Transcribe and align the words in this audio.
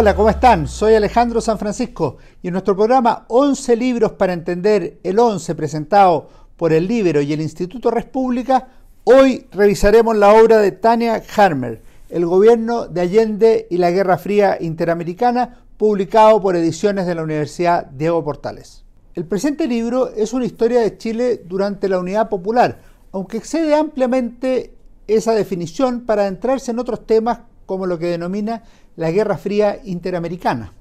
Hola, 0.00 0.14
¿cómo 0.14 0.30
están? 0.30 0.68
Soy 0.68 0.94
Alejandro 0.94 1.40
San 1.40 1.58
Francisco 1.58 2.18
y 2.40 2.46
en 2.46 2.52
nuestro 2.52 2.76
programa 2.76 3.24
11 3.26 3.74
libros 3.74 4.12
para 4.12 4.32
entender 4.32 5.00
el 5.02 5.18
11 5.18 5.56
presentado 5.56 6.28
por 6.56 6.72
el 6.72 6.86
Libro 6.86 7.20
y 7.20 7.32
el 7.32 7.40
Instituto 7.40 7.90
República, 7.90 8.68
hoy 9.02 9.48
revisaremos 9.50 10.16
la 10.16 10.34
obra 10.34 10.58
de 10.58 10.70
Tania 10.70 11.20
Harmer, 11.36 11.82
El 12.10 12.26
gobierno 12.26 12.86
de 12.86 13.00
Allende 13.00 13.66
y 13.70 13.78
la 13.78 13.90
Guerra 13.90 14.18
Fría 14.18 14.56
Interamericana, 14.60 15.64
publicado 15.76 16.40
por 16.40 16.54
ediciones 16.54 17.04
de 17.04 17.16
la 17.16 17.24
Universidad 17.24 17.86
Diego 17.86 18.22
Portales. 18.22 18.84
El 19.16 19.24
presente 19.24 19.66
libro 19.66 20.10
es 20.14 20.32
una 20.32 20.46
historia 20.46 20.78
de 20.78 20.96
Chile 20.96 21.42
durante 21.44 21.88
la 21.88 21.98
Unidad 21.98 22.28
Popular, 22.28 22.82
aunque 23.10 23.38
excede 23.38 23.74
ampliamente 23.74 24.74
esa 25.08 25.32
definición 25.34 26.02
para 26.02 26.22
adentrarse 26.22 26.70
en 26.70 26.78
otros 26.78 27.04
temas 27.04 27.40
como 27.66 27.84
lo 27.84 27.98
que 27.98 28.06
denomina 28.06 28.62
la 28.98 29.12
Guerra 29.12 29.38
Fría 29.38 29.80
Interamericana. 29.84 30.72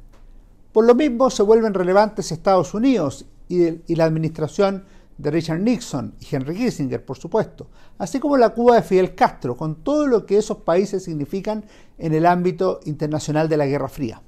Por 0.72 0.86
lo 0.86 0.96
mismo 0.96 1.30
se 1.30 1.44
vuelven 1.44 1.76
relevantes 1.76 2.32
Estados 2.32 2.74
Unidos 2.74 3.28
y, 3.48 3.94
la 3.94 4.06
administración 4.06 4.86
de 5.20 5.30
Richard 5.30 5.60
Nixon 5.60 6.16
y 6.20 6.36
Henry 6.36 6.56
Kissinger, 6.56 7.06
por 7.06 7.20
supuesto, 7.20 7.68
así 8.00 8.20
como 8.20 8.36
la 8.36 8.50
Cuba 8.50 8.78
de 8.78 8.82
Fidel 8.82 9.14
Castro, 9.14 9.56
con 9.56 9.84
todo 9.84 10.08
lo 10.08 10.26
que 10.26 10.40
esos 10.40 10.58
países 10.58 11.04
significan 11.04 11.64
en 12.00 12.16
el 12.16 12.26
ámbito 12.26 12.80
internacional 12.86 13.48
de 13.48 13.58
la 13.58 13.68
Guerra 13.68 13.88
Fría. 13.88 14.20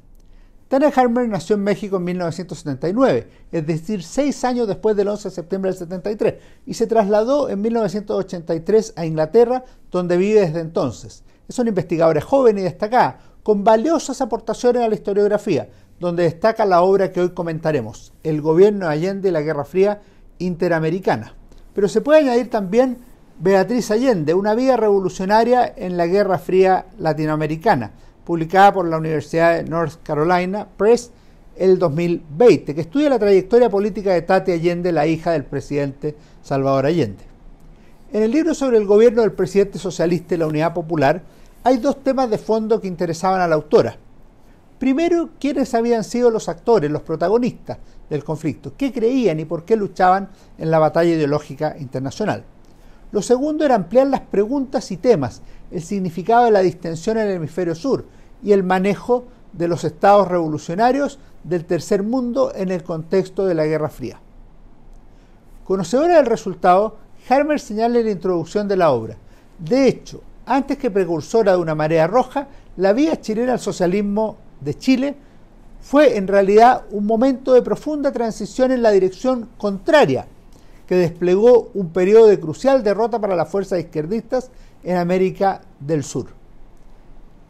Tania 0.68 0.94
Harmer 0.96 1.28
nació 1.28 1.56
en 1.56 1.64
México 1.64 1.98
en 1.98 2.04
1979, 2.04 3.28
es 3.52 3.66
decir, 3.66 4.04
seis 4.04 4.44
años 4.44 4.68
después 4.68 4.96
del 4.96 5.08
11 5.08 5.30
de 5.30 5.36
septiembre 5.36 5.72
del 5.72 5.80
73, 5.80 6.36
y 6.68 6.76
se 6.76 6.86
trasladó 6.86 7.50
en 7.50 7.60
1983 7.60 8.94
a 8.96 9.08
Inglaterra, 9.08 9.64
donde 9.90 10.16
vive 10.16 10.42
desde 10.42 10.60
entonces. 10.60 11.24
Es 11.48 11.58
una 11.58 11.70
investigadora 11.70 12.22
joven 12.22 12.60
y 12.60 12.62
destacada, 12.62 13.29
con 13.50 13.64
valiosas 13.64 14.22
aportaciones 14.22 14.84
a 14.84 14.88
la 14.88 14.94
historiografía, 14.94 15.70
donde 16.00 16.22
destaca 16.22 16.68
la 16.68 16.84
obra 16.84 17.12
que 17.12 17.20
hoy 17.20 17.30
comentaremos, 17.32 18.14
El 18.22 18.44
gobierno 18.44 18.86
de 18.86 18.94
Allende 18.94 19.30
y 19.30 19.32
la 19.32 19.42
Guerra 19.42 19.66
Fría 19.66 20.02
Interamericana. 20.38 21.34
Pero 21.74 21.88
se 21.88 22.02
puede 22.02 22.20
añadir 22.20 22.52
también 22.52 23.00
Beatriz 23.40 23.90
Allende, 23.90 24.36
una 24.36 24.54
vida 24.54 24.78
revolucionaria 24.78 25.74
en 25.76 25.98
la 25.98 26.06
Guerra 26.06 26.38
Fría 26.38 26.86
Latinoamericana, 27.00 27.94
publicada 28.24 28.72
por 28.72 28.88
la 28.88 29.00
Universidad 29.00 29.56
de 29.56 29.64
North 29.64 29.96
Carolina 30.04 30.68
Press 30.78 31.10
el 31.58 31.80
2020, 31.80 32.76
que 32.76 32.82
estudia 32.82 33.10
la 33.10 33.18
trayectoria 33.18 33.68
política 33.68 34.14
de 34.14 34.22
Tati 34.22 34.52
Allende, 34.52 34.92
la 34.92 35.08
hija 35.08 35.32
del 35.32 35.46
presidente 35.46 36.16
Salvador 36.44 36.86
Allende. 36.86 37.24
En 38.14 38.22
el 38.22 38.30
libro 38.30 38.54
sobre 38.54 38.78
el 38.78 38.86
gobierno 38.86 39.24
del 39.24 39.32
presidente 39.32 39.80
socialista 39.80 40.36
y 40.36 40.38
la 40.38 40.46
Unidad 40.46 40.76
Popular, 40.76 41.24
hay 41.64 41.78
dos 41.78 42.04
temas 42.04 42.30
de 42.30 42.38
fondo 42.38 42.80
que 42.80 42.88
interesaban 42.88 43.42
a 43.42 43.48
la 43.48 43.56
autora. 43.56 43.98
Primero, 44.80 45.30
quiénes 45.40 45.74
habían 45.74 46.04
sido 46.04 46.32
los 46.32 46.48
actores, 46.48 46.90
los 46.90 47.02
protagonistas 47.02 47.78
del 48.10 48.24
conflicto, 48.24 48.74
qué 48.78 48.94
creían 48.94 49.40
y 49.40 49.46
por 49.46 49.66
qué 49.66 49.76
luchaban 49.76 50.30
en 50.58 50.72
la 50.72 50.80
batalla 50.80 51.12
ideológica 51.12 51.76
internacional. 51.78 52.44
Lo 53.12 53.22
segundo 53.22 53.66
era 53.66 53.76
ampliar 53.76 54.08
las 54.08 54.22
preguntas 54.22 54.92
y 54.92 54.98
temas, 54.98 55.42
el 55.72 55.82
significado 55.82 56.46
de 56.46 56.52
la 56.52 56.62
distensión 56.62 57.18
en 57.18 57.28
el 57.28 57.36
hemisferio 57.36 57.76
sur 57.76 58.06
y 58.42 58.54
el 58.54 58.64
manejo 58.64 59.26
de 59.52 59.68
los 59.68 59.84
estados 59.84 60.28
revolucionarios 60.28 61.20
del 61.44 61.66
tercer 61.66 62.04
mundo 62.04 62.54
en 62.56 62.70
el 62.70 62.84
contexto 62.84 63.46
de 63.46 63.56
la 63.56 63.66
Guerra 63.66 63.90
Fría. 63.90 64.20
Conocedora 65.66 66.18
del 66.18 66.26
resultado, 66.26 66.98
Harmer 67.28 67.60
señala 67.60 68.00
en 68.00 68.06
la 68.06 68.12
introducción 68.12 68.68
de 68.68 68.78
la 68.78 68.92
obra. 68.92 69.18
De 69.60 69.88
hecho, 69.88 70.22
antes 70.50 70.80
que 70.80 70.90
precursora 70.90 71.52
de 71.52 71.60
una 71.60 71.76
marea 71.76 72.08
roja, 72.08 72.48
la 72.78 72.92
vía 72.92 73.22
chilena 73.22 73.54
al 73.54 73.60
socialismo 73.60 74.38
de 74.60 74.74
Chile 74.74 75.16
fue 75.80 76.18
en 76.18 76.28
realidad 76.28 76.86
un 76.90 77.06
momento 77.06 77.54
de 77.54 77.62
profunda 77.62 78.12
transición 78.12 78.72
en 78.72 78.82
la 78.82 78.90
dirección 78.90 79.48
contraria, 79.60 80.26
que 80.88 80.96
desplegó 80.96 81.70
un 81.76 81.90
periodo 81.90 82.26
de 82.26 82.40
crucial 82.40 82.84
derrota 82.84 83.20
para 83.20 83.36
las 83.36 83.48
fuerzas 83.48 83.80
izquierdistas 83.80 84.50
en 84.84 84.98
América 84.98 85.62
del 85.80 86.04
Sur. 86.04 86.28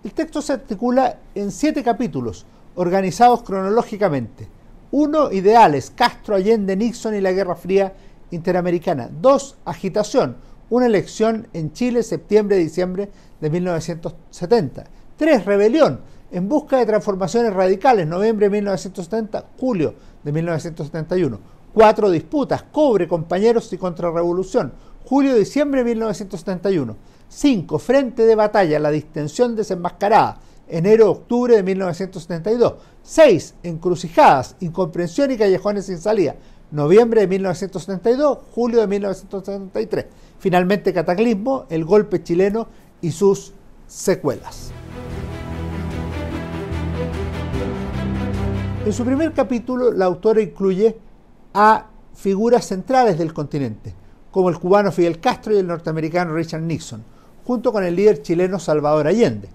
El 0.04 0.12
texto 0.12 0.42
se 0.42 0.52
articula 0.52 1.20
en 1.36 1.52
siete 1.52 1.82
capítulos, 1.82 2.46
organizados 2.76 3.44
cronológicamente. 3.44 4.50
Uno, 4.92 5.32
ideales, 5.32 5.90
Castro, 5.96 6.36
Allende, 6.36 6.76
Nixon 6.76 7.16
y 7.16 7.22
la 7.22 7.32
Guerra 7.32 7.56
Fría 7.56 7.94
Interamericana. 8.32 9.10
Dos, 9.10 9.56
agitación, 9.64 10.36
una 10.70 10.86
elección 10.86 11.48
en 11.54 11.74
Chile 11.74 12.04
septiembre-diciembre 12.04 13.10
de 13.40 13.50
1970. 13.50 14.84
Tres, 15.18 15.46
rebelión, 15.46 16.02
en 16.32 16.48
busca 16.48 16.78
de 16.78 16.86
transformaciones 16.86 17.54
radicales, 17.54 18.08
noviembre 18.08 18.48
de 18.48 18.58
1970, 18.58 19.46
julio 19.60 19.96
de 20.24 20.32
1971. 20.32 21.40
Cuatro, 21.74 22.10
disputas, 22.10 22.64
cobre, 22.72 23.08
compañeros 23.08 23.72
y 23.74 23.78
contrarrevolución, 23.78 24.74
julio-diciembre 25.06 25.84
de 25.84 25.92
1971. 25.92 26.96
Cinco, 27.28 27.80
frente 27.80 28.26
de 28.26 28.36
batalla, 28.36 28.80
la 28.80 28.92
distensión 28.92 29.56
desenmascarada, 29.56 30.40
enero-octubre 30.68 31.56
de 31.56 31.64
1972. 31.64 32.74
Seis, 33.04 33.56
encrucijadas, 33.64 34.56
incomprensión 34.60 35.32
y 35.32 35.38
callejones 35.38 35.86
sin 35.86 35.98
salida, 35.98 36.36
noviembre 36.72 37.22
de 37.22 37.28
1972, 37.28 38.38
julio 38.52 38.82
de 38.82 38.88
1973. 38.88 40.06
Finalmente, 40.40 40.94
Cataclismo, 40.94 41.66
el 41.70 41.84
golpe 41.86 42.24
chileno 42.24 42.68
y 43.02 43.12
sus 43.12 43.54
secuelas. 43.88 44.72
En 48.86 48.94
su 48.94 49.04
primer 49.04 49.34
capítulo, 49.34 49.92
la 49.92 50.06
autora 50.06 50.42
incluye 50.42 50.98
a 51.54 51.88
figuras 52.14 52.66
centrales 52.66 53.18
del 53.18 53.34
continente, 53.34 53.94
como 54.32 54.50
el 54.50 54.58
cubano 54.58 54.92
Fidel 54.92 55.20
Castro 55.20 55.54
y 55.54 55.58
el 55.58 55.68
norteamericano 55.68 56.34
Richard 56.34 56.62
Nixon, 56.62 57.04
junto 57.46 57.74
con 57.74 57.84
el 57.84 57.96
líder 57.96 58.22
chileno 58.22 58.60
Salvador 58.60 59.08
Allende. 59.08 59.50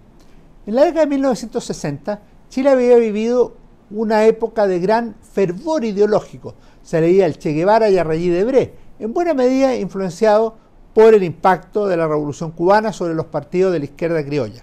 En 0.66 0.74
la 0.74 0.84
década 0.84 1.06
de 1.06 1.10
1960, 1.10 2.22
Chile 2.48 2.70
había 2.70 2.96
vivido 2.96 3.54
una 3.90 4.26
época 4.26 4.66
de 4.66 4.80
gran 4.80 5.14
fervor 5.20 5.84
ideológico, 5.84 6.54
se 6.82 7.00
leía 7.00 7.26
el 7.26 7.38
Che 7.38 7.52
Guevara 7.52 7.88
y 7.88 7.98
a 7.98 8.04
Regis 8.04 8.32
Debré, 8.32 8.74
en 8.98 9.12
buena 9.12 9.34
medida 9.34 9.76
influenciado 9.76 10.56
por 10.94 11.12
el 11.12 11.24
impacto 11.24 11.88
de 11.88 11.96
la 11.96 12.06
Revolución 12.06 12.52
cubana 12.52 12.92
sobre 12.92 13.14
los 13.14 13.26
partidos 13.26 13.72
de 13.72 13.80
la 13.80 13.84
izquierda 13.86 14.24
criolla. 14.24 14.62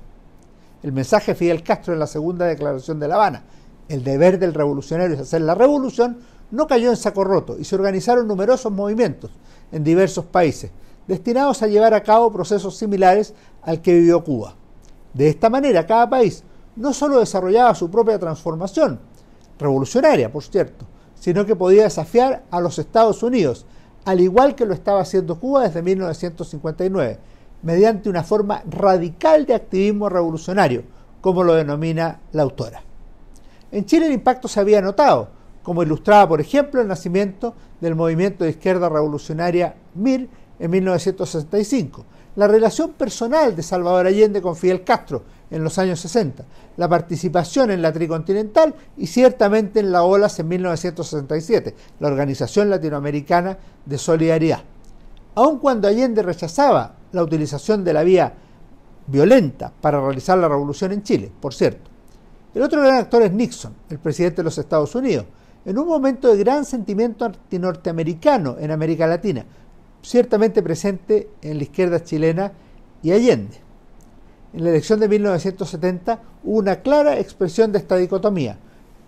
El 0.81 0.94
mensaje 0.94 1.34
de 1.34 1.36
Fidel 1.36 1.62
Castro 1.62 1.94
en 1.94 2.00
la 2.00 2.08
segunda 2.08 2.46
declaración 2.46 3.00
de 3.00 3.08
La 3.08 3.16
Habana, 3.16 3.44
el 3.90 4.03
deber 4.03 4.40
del 4.40 4.53
revolucionario 4.53 5.16
es 5.16 5.22
hacer 5.22 5.42
la 5.42 5.53
revolución, 5.53 6.19
no 6.50 6.68
cayó 6.68 6.90
en 6.90 6.96
saco 6.96 7.25
roto 7.25 7.58
y 7.59 7.66
se 7.66 7.75
organizaron 7.75 8.28
numerosos 8.28 8.72
movimientos 8.72 9.31
en 9.74 9.84
diversos 9.84 10.25
países, 10.25 10.72
destinados 11.08 11.62
a 11.62 11.68
llevar 11.68 11.94
a 11.94 12.03
cabo 12.03 12.31
procesos 12.31 12.78
similares 12.78 13.34
al 13.62 13.81
que 13.81 13.94
vivió 13.94 14.24
Cuba. 14.24 14.56
De 15.13 15.28
esta 15.28 15.50
manera, 15.50 15.86
cada 15.86 16.09
país 16.09 16.44
no 16.78 16.94
solo 16.94 17.19
desarrollaba 17.19 17.75
su 17.75 17.92
propia 17.92 18.18
transformación, 18.18 19.00
revolucionaria, 19.59 20.31
por 20.31 20.44
cierto, 20.44 20.86
sino 21.19 21.46
que 21.46 21.56
podía 21.56 21.84
desafiar 21.84 22.44
a 22.50 22.62
los 22.62 22.80
Estados 22.80 23.22
Unidos, 23.22 23.66
al 24.06 24.19
igual 24.19 24.56
que 24.56 24.66
lo 24.66 24.73
estaba 24.73 25.01
haciendo 25.01 25.39
Cuba 25.39 25.63
desde 25.63 25.81
1959, 25.81 27.19
mediante 27.63 28.09
una 28.09 28.24
forma 28.24 28.63
radical 28.69 29.45
de 29.45 29.56
activismo 29.56 30.09
revolucionario, 30.09 30.83
como 31.21 31.44
lo 31.44 31.53
denomina 31.53 32.19
la 32.31 32.44
autora. 32.44 32.83
En 33.71 33.86
Chile 33.86 34.07
el 34.07 34.13
impacto 34.13 34.48
se 34.48 34.59
había 34.59 34.81
notado, 34.81 35.30
como 35.63 35.83
ilustraba, 35.83 36.27
por 36.27 36.42
ejemplo, 36.42 36.81
el 36.81 36.88
nacimiento 36.88 37.53
del 37.80 37.95
movimiento 37.95 38.44
de 38.44 38.50
izquierda 38.51 38.89
revolucionaria 38.89 39.75
MIR 39.95 40.27
en 40.59 40.71
1965, 40.71 42.06
la 42.36 42.48
relación 42.48 42.94
personal 42.94 43.56
de 43.56 43.63
Salvador 43.63 44.07
Allende 44.07 44.42
con 44.42 44.56
Fidel 44.56 44.83
Castro 44.83 45.24
en 45.51 45.63
los 45.63 45.77
años 45.77 46.00
60, 46.00 46.45
la 46.77 46.89
participación 46.89 47.71
en 47.71 47.81
la 47.81 47.92
Tricontinental 47.92 48.74
y 48.98 49.07
ciertamente 49.07 49.81
en 49.81 49.92
la 49.92 50.03
OLAS 50.03 50.39
en 50.39 50.48
1967, 50.48 51.75
la 52.00 52.07
Organización 52.07 52.69
Latinoamericana 52.69 53.57
de 53.86 53.98
Solidaridad. 53.98 54.62
Aun 55.36 55.59
cuando 55.59 55.88
Allende 55.88 56.24
rechazaba 56.24 56.95
la 57.12 57.24
utilización 57.24 57.83
de 57.83 57.94
la 57.94 58.03
vía 58.03 58.33
violenta 59.07 59.71
para 59.81 60.00
realizar 60.00 60.38
la 60.38 60.48
revolución 60.48 60.94
en 60.94 61.03
Chile, 61.03 61.31
por 61.39 61.53
cierto. 61.53 61.89
El 62.53 62.63
otro 62.63 62.81
gran 62.81 62.95
actor 62.95 63.21
es 63.21 63.31
Nixon, 63.31 63.74
el 63.89 64.00
presidente 64.00 64.38
de 64.38 64.44
los 64.44 64.57
Estados 64.57 64.94
Unidos, 64.95 65.25
en 65.63 65.77
un 65.77 65.88
momento 65.88 66.27
de 66.27 66.38
gran 66.38 66.65
sentimiento 66.65 67.25
antinorteamericano 67.25 68.57
en 68.59 68.71
América 68.71 69.07
Latina, 69.07 69.45
ciertamente 70.01 70.63
presente 70.63 71.30
en 71.42 71.57
la 71.57 71.63
izquierda 71.63 72.03
chilena 72.03 72.51
y 73.03 73.12
Allende. 73.12 73.61
En 74.53 74.63
la 74.63 74.69
elección 74.71 75.00
de 75.00 75.07
1970 75.07 76.19
hubo 76.44 76.59
una 76.59 76.77
clara 76.77 77.18
expresión 77.18 77.71
de 77.71 77.80
esta 77.80 77.95
dicotomía. 77.95 78.57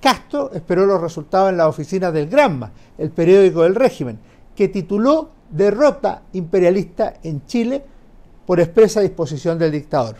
Castro 0.01 0.51
esperó 0.53 0.85
los 0.85 1.01
resultados 1.01 1.49
en 1.49 1.57
la 1.57 1.67
oficina 1.67 2.11
del 2.11 2.29
Granma, 2.29 2.71
el 2.97 3.09
periódico 3.09 3.63
del 3.63 3.75
régimen, 3.75 4.19
que 4.55 4.69
tituló 4.69 5.31
Derrota 5.49 6.23
imperialista 6.33 7.15
en 7.23 7.45
Chile 7.45 7.83
por 8.45 8.59
expresa 8.59 9.01
disposición 9.01 9.57
del 9.59 9.71
dictador. 9.71 10.15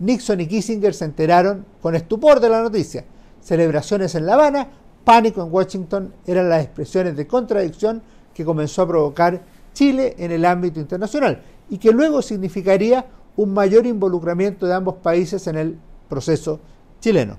Nixon 0.00 0.40
y 0.40 0.46
Kissinger 0.46 0.94
se 0.94 1.04
enteraron 1.04 1.64
con 1.82 1.94
estupor 1.94 2.40
de 2.40 2.48
la 2.48 2.62
noticia. 2.62 3.04
celebraciones 3.40 4.14
en 4.14 4.26
La 4.26 4.34
Habana, 4.34 4.68
pánico 5.04 5.42
en 5.42 5.52
Washington 5.52 6.12
eran 6.26 6.48
las 6.48 6.64
expresiones 6.64 7.16
de 7.16 7.26
contradicción 7.26 8.02
que 8.34 8.44
comenzó 8.44 8.82
a 8.82 8.88
provocar 8.88 9.40
Chile 9.72 10.14
en 10.18 10.32
el 10.32 10.44
ámbito 10.44 10.80
internacional 10.80 11.42
y 11.70 11.78
que 11.78 11.92
luego 11.92 12.22
significaría 12.22 13.04
un 13.38 13.54
mayor 13.54 13.86
involucramiento 13.86 14.66
de 14.66 14.74
ambos 14.74 14.96
países 14.96 15.46
en 15.46 15.56
el 15.56 15.78
proceso 16.08 16.58
chileno. 17.00 17.36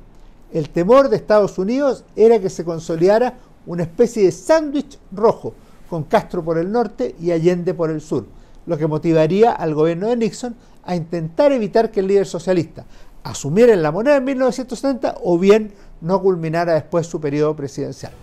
El 0.54 0.70
temor 0.70 1.10
de 1.10 1.18
Estados 1.18 1.60
Unidos 1.60 2.06
era 2.16 2.40
que 2.40 2.50
se 2.50 2.64
consolidara 2.64 3.38
una 3.66 3.84
especie 3.84 4.24
de 4.24 4.32
sándwich 4.32 4.98
rojo, 5.12 5.54
con 5.90 6.04
Castro 6.04 6.42
por 6.42 6.58
el 6.58 6.72
norte 6.72 7.16
y 7.20 7.32
Allende 7.32 7.74
por 7.74 7.90
el 7.90 8.00
sur, 8.00 8.26
lo 8.66 8.78
que 8.78 8.88
motivaría 8.88 9.52
al 9.52 9.76
gobierno 9.76 10.08
de 10.08 10.16
Nixon 10.16 10.56
a 10.86 10.96
intentar 10.96 11.52
evitar 11.52 11.92
que 11.92 12.00
el 12.00 12.08
líder 12.08 12.26
socialista 12.26 12.86
asumiera 13.24 13.76
la 13.76 13.92
moneda 13.92 14.16
en 14.16 14.24
1970 14.24 15.18
o 15.22 15.38
bien 15.38 15.74
no 16.00 16.22
culminara 16.22 16.76
después 16.76 17.08
su 17.08 17.20
periodo 17.20 17.58
presidencial. 17.58 18.14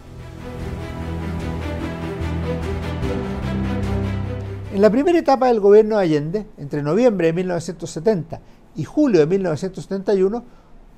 En 4.77 4.83
la 4.83 4.91
primera 4.91 5.19
etapa 5.19 5.47
del 5.47 5.59
gobierno 5.59 5.97
de 5.97 6.03
Allende, 6.03 6.47
entre 6.59 6.83
noviembre 6.83 7.29
de 7.29 7.33
1970 7.33 8.41
y 8.75 8.85
julio 8.85 9.21
de 9.21 9.27
1971, 9.27 10.45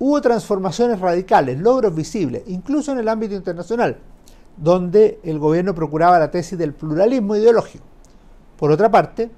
hubo 0.01 0.21
transformaciones 0.21 0.99
radicales, 0.99 1.61
logros 1.61 1.95
visibles, 1.95 2.43
incluso 2.49 2.91
en 2.91 2.99
el 2.99 3.09
ámbito 3.09 3.37
internacional, 3.37 3.99
donde 4.57 5.21
el 5.23 5.39
gobierno 5.39 5.77
procuraba 5.77 6.19
la 6.19 6.29
tesis 6.29 6.59
del 6.59 6.75
pluralismo 6.75 7.37
ideológico. 7.37 7.85
Por 8.57 8.73
otra 8.73 8.91
parte, 8.91 9.31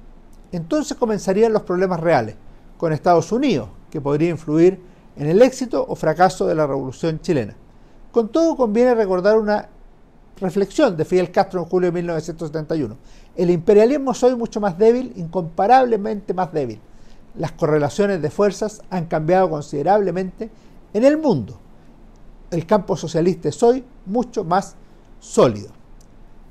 entonces 0.53 0.97
comenzarían 0.97 1.53
los 1.53 1.65
problemas 1.65 2.01
reales, 2.01 2.35
con 2.79 2.95
Estados 2.95 3.31
Unidos, 3.33 3.69
que 3.91 4.01
podría 4.01 4.31
influir 4.31 4.81
en 5.17 5.27
el 5.27 5.43
éxito 5.43 5.85
o 5.87 5.95
fracaso 5.95 6.47
de 6.47 6.55
la 6.55 6.67
revolución 6.67 7.21
chilena. 7.21 7.57
Con 8.11 8.31
todo, 8.31 8.57
conviene 8.57 8.95
recordar 8.95 9.39
una 9.39 9.69
reflexión 10.41 10.97
de 10.97 11.05
Fidel 11.05 11.31
Castro 11.31 11.61
en 11.61 11.67
julio 11.67 11.89
de 11.91 11.97
1971. 11.97 12.97
El 13.41 13.49
imperialismo 13.49 14.13
es 14.13 14.23
hoy 14.23 14.37
mucho 14.37 14.61
más 14.61 14.77
débil, 14.77 15.15
incomparablemente 15.17 16.35
más 16.35 16.53
débil. 16.53 16.79
Las 17.35 17.53
correlaciones 17.53 18.21
de 18.21 18.29
fuerzas 18.29 18.83
han 18.91 19.07
cambiado 19.07 19.49
considerablemente 19.49 20.51
en 20.93 21.05
el 21.07 21.17
mundo. 21.17 21.59
El 22.51 22.67
campo 22.67 22.99
socialista 22.99 23.49
es 23.49 23.63
hoy 23.63 23.83
mucho 24.05 24.45
más 24.45 24.77
sólido. 25.21 25.71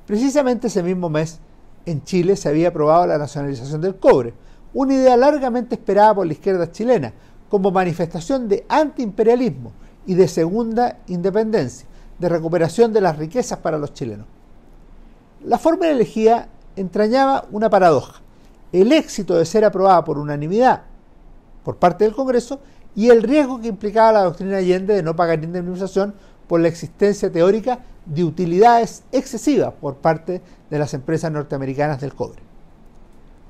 Precisamente 0.04 0.66
ese 0.66 0.82
mismo 0.82 1.08
mes, 1.08 1.38
en 1.86 2.02
Chile 2.02 2.34
se 2.34 2.48
había 2.48 2.70
aprobado 2.70 3.06
la 3.06 3.18
nacionalización 3.18 3.80
del 3.80 3.94
cobre, 3.94 4.34
una 4.74 4.94
idea 4.94 5.16
largamente 5.16 5.76
esperada 5.76 6.12
por 6.16 6.26
la 6.26 6.32
izquierda 6.32 6.72
chilena, 6.72 7.12
como 7.48 7.70
manifestación 7.70 8.48
de 8.48 8.66
antiimperialismo 8.68 9.70
y 10.06 10.14
de 10.14 10.26
segunda 10.26 10.98
independencia, 11.06 11.86
de 12.18 12.28
recuperación 12.28 12.92
de 12.92 13.00
las 13.00 13.16
riquezas 13.16 13.60
para 13.60 13.78
los 13.78 13.94
chilenos. 13.94 14.26
La 15.44 15.56
fórmula 15.56 15.90
elegida 15.90 16.48
entrañaba 16.76 17.46
una 17.50 17.70
paradoja, 17.70 18.20
el 18.72 18.92
éxito 18.92 19.36
de 19.36 19.44
ser 19.44 19.64
aprobada 19.64 20.04
por 20.04 20.18
unanimidad 20.18 20.82
por 21.64 21.76
parte 21.76 22.04
del 22.04 22.14
Congreso 22.14 22.60
y 22.94 23.08
el 23.08 23.22
riesgo 23.22 23.60
que 23.60 23.68
implicaba 23.68 24.12
la 24.12 24.24
doctrina 24.24 24.56
Allende 24.56 24.94
de 24.94 25.02
no 25.02 25.14
pagar 25.14 25.42
indemnización 25.42 26.14
por 26.48 26.60
la 26.60 26.68
existencia 26.68 27.30
teórica 27.30 27.80
de 28.06 28.24
utilidades 28.24 29.04
excesivas 29.12 29.72
por 29.80 29.96
parte 29.96 30.42
de 30.68 30.78
las 30.78 30.94
empresas 30.94 31.30
norteamericanas 31.30 32.00
del 32.00 32.14
cobre. 32.14 32.42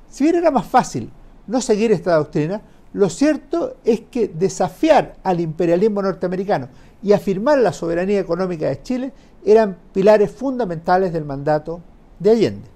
Si 0.09 0.23
bien 0.23 0.35
era 0.35 0.51
más 0.51 0.65
fácil 0.65 1.09
no 1.47 1.61
seguir 1.61 1.91
esta 1.91 2.15
doctrina, 2.15 2.61
lo 2.93 3.09
cierto 3.09 3.77
es 3.85 4.01
que 4.01 4.27
desafiar 4.27 5.15
al 5.23 5.39
imperialismo 5.39 6.01
norteamericano 6.01 6.67
y 7.01 7.13
afirmar 7.13 7.57
la 7.59 7.73
soberanía 7.73 8.19
económica 8.19 8.67
de 8.67 8.81
Chile 8.83 9.13
eran 9.45 9.77
pilares 9.93 10.29
fundamentales 10.29 11.13
del 11.13 11.25
mandato 11.25 11.81
de 12.19 12.31
Allende. 12.31 12.70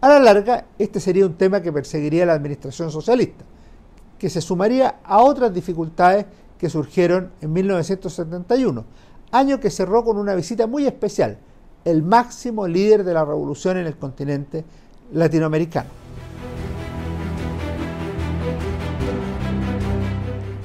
A 0.00 0.08
la 0.08 0.18
larga, 0.18 0.66
este 0.78 1.00
sería 1.00 1.24
un 1.24 1.34
tema 1.34 1.62
que 1.62 1.72
perseguiría 1.72 2.26
la 2.26 2.34
administración 2.34 2.90
socialista, 2.90 3.44
que 4.18 4.28
se 4.28 4.42
sumaría 4.42 4.96
a 5.02 5.22
otras 5.22 5.54
dificultades 5.54 6.26
que 6.58 6.68
surgieron 6.68 7.30
en 7.40 7.52
1971, 7.52 8.84
año 9.32 9.58
que 9.58 9.70
cerró 9.70 10.04
con 10.04 10.18
una 10.18 10.34
visita 10.34 10.66
muy 10.66 10.86
especial, 10.86 11.38
el 11.84 12.02
máximo 12.02 12.68
líder 12.68 13.04
de 13.04 13.14
la 13.14 13.24
revolución 13.24 13.78
en 13.78 13.86
el 13.86 13.96
continente 13.96 14.64
latinoamericano. 15.12 15.88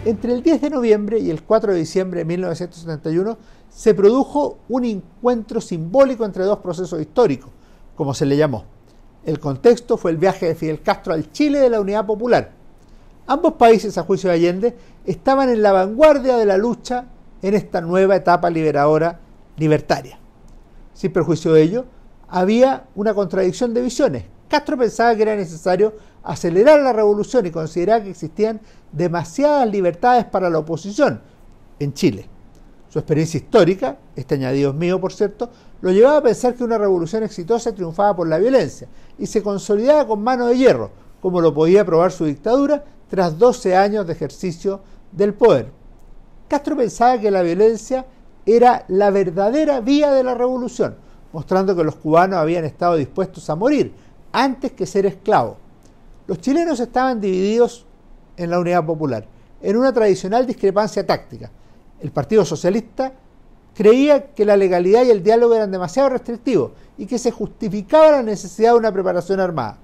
Entre 0.04 0.34
el 0.34 0.44
10 0.44 0.62
de 0.62 0.70
noviembre 0.72 1.20
y 1.20 1.30
el 1.30 1.44
4 1.44 1.74
de 1.74 1.80
diciembre 1.80 2.20
de 2.20 2.26
1971 2.26 3.38
se 3.70 3.94
produjo 3.94 4.58
un 4.68 4.84
encuentro 4.84 5.62
simbólico 5.62 6.26
entre 6.26 6.44
dos 6.44 6.60
procesos 6.60 7.00
históricos, 7.00 7.52
como 7.96 8.14
se 8.14 8.26
le 8.26 8.36
llamó. 8.36 8.66
El 9.26 9.40
contexto 9.40 9.98
fue 9.98 10.12
el 10.12 10.18
viaje 10.18 10.48
de 10.48 10.56
Fidel 10.56 10.82
Castro 10.82 11.14
al 11.14 11.32
Chile 11.32 11.60
de 11.60 11.70
la 11.70 11.80
Unidad 11.80 12.06
Popular. 12.06 12.52
Ambos 13.28 13.54
países, 13.54 13.98
a 13.98 14.04
juicio 14.04 14.30
de 14.30 14.36
Allende, 14.36 14.76
estaban 15.06 15.50
en 15.50 15.62
la 15.62 15.72
vanguardia 15.72 16.38
de 16.38 16.46
la 16.46 16.58
lucha 16.58 17.06
en 17.42 17.54
esta 17.54 17.82
nueva 17.82 18.16
etapa 18.16 18.50
liberadora 18.50 19.20
libertaria. 19.58 20.20
Sin 20.94 21.14
perjuicio 21.14 21.54
de 21.54 21.62
ello, 21.62 21.86
había 22.28 22.88
una 22.96 23.14
contradicción 23.14 23.74
de 23.74 23.82
visiones. 23.82 24.26
Castro 24.48 24.78
pensaba 24.78 25.16
que 25.16 25.22
era 25.22 25.36
necesario 25.36 25.94
acelerar 26.24 26.80
la 26.82 26.94
revolución 26.94 27.46
y 27.46 27.52
consideraba 27.52 28.04
que 28.04 28.10
existían 28.10 28.60
demasiadas 28.92 29.70
libertades 29.70 30.26
para 30.26 30.50
la 30.50 30.60
oposición 30.60 31.22
en 31.80 31.94
Chile. 31.94 32.28
Su 32.90 33.00
experiencia 33.00 33.38
histórica, 33.38 33.98
este 34.16 34.36
añadido 34.36 34.72
es 34.72 34.76
mío 34.76 35.00
por 35.00 35.14
cierto, 35.14 35.50
lo 35.82 35.92
llevaba 35.92 36.18
a 36.18 36.24
pensar 36.24 36.56
que 36.56 36.64
una 36.64 36.78
revolución 36.78 37.24
exitosa 37.24 37.74
triunfaba 37.74 38.16
por 38.16 38.28
la 38.28 38.38
violencia 38.38 38.88
y 39.18 39.26
se 39.26 39.42
consolidaba 39.42 40.08
con 40.08 40.24
mano 40.24 40.48
de 40.48 40.58
hierro, 40.58 40.92
como 41.22 41.42
lo 41.42 41.54
podía 41.54 41.86
probar 41.86 42.12
su 42.12 42.26
dictadura 42.26 42.84
tras 43.10 43.38
12 43.38 43.76
años 43.76 44.06
de 44.06 44.14
ejercicio 44.14 44.82
del 45.12 45.34
poder. 45.34 45.70
Castro 46.48 46.78
pensaba 46.78 47.20
que 47.20 47.32
la 47.32 47.42
violencia 47.42 48.06
era 48.46 48.86
la 48.88 49.10
verdadera 49.10 49.82
vía 49.82 50.12
de 50.12 50.24
la 50.24 50.36
revolución, 50.36 50.96
mostrando 51.34 51.76
que 51.76 51.84
los 51.84 51.96
cubanos 51.96 52.40
habían 52.40 52.66
estado 52.66 52.96
dispuestos 52.96 53.50
a 53.50 53.56
morir 53.56 53.94
antes 54.32 54.72
que 54.74 54.86
ser 54.86 55.06
esclavos. 55.06 55.58
Los 56.28 56.40
chilenos 56.40 56.80
estaban 56.80 57.20
divididos 57.20 57.86
en 58.38 58.50
la 58.50 58.60
Unidad 58.60 58.86
Popular, 58.86 59.26
en 59.62 59.78
una 59.78 59.94
tradicional 59.94 60.46
discrepancia 60.46 61.06
táctica. 61.06 61.52
El 62.00 62.12
Partido 62.12 62.46
Socialista 62.46 63.12
creía 63.74 64.34
que 64.34 64.46
la 64.46 64.58
legalidad 64.58 65.04
y 65.06 65.12
el 65.12 65.24
diálogo 65.24 65.56
eran 65.56 65.72
demasiado 65.72 66.10
restrictivos 66.10 66.72
y 66.98 67.06
que 67.06 67.18
se 67.18 67.32
justificaba 67.32 68.12
la 68.12 68.24
necesidad 68.24 68.72
de 68.72 68.80
una 68.80 68.92
preparación 68.92 69.40
armada. 69.40 69.78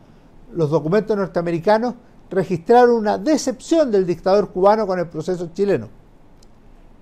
Los 0.53 0.69
documentos 0.69 1.15
norteamericanos 1.17 1.95
registraron 2.29 2.95
una 2.95 3.17
decepción 3.17 3.91
del 3.91 4.05
dictador 4.05 4.51
cubano 4.51 4.85
con 4.85 4.99
el 4.99 5.07
proceso 5.07 5.49
chileno. 5.53 5.87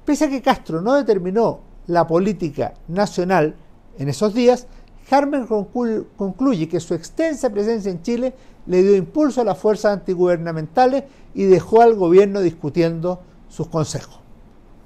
Pese 0.05 0.25
a 0.25 0.29
que 0.29 0.41
Castro 0.41 0.81
no 0.81 0.93
determinó 0.93 1.59
la 1.87 2.05
política 2.05 2.73
nacional 2.87 3.55
en 3.97 4.09
esos 4.09 4.33
días, 4.33 4.67
Harmer 5.09 5.45
concluye 5.45 6.67
que 6.67 6.79
su 6.79 6.93
extensa 6.93 7.49
presencia 7.49 7.91
en 7.91 8.01
Chile 8.01 8.33
le 8.65 8.81
dio 8.81 8.95
impulso 8.95 9.41
a 9.41 9.43
las 9.43 9.57
fuerzas 9.57 9.93
antigubernamentales 9.93 11.03
y 11.33 11.43
dejó 11.43 11.81
al 11.81 11.95
gobierno 11.95 12.41
discutiendo 12.41 13.19
sus 13.47 13.67
consejos. 13.67 14.19